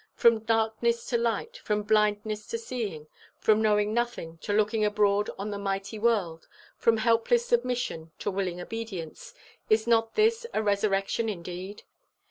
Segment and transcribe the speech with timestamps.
[0.15, 3.05] From darkness to light; from blindness to seeing;
[3.37, 8.59] from knowing nothing to looking abroad on the mighty world; from helpless submission to willing
[8.59, 9.35] obedience,
[9.69, 11.83] is not this a resurrection indeed?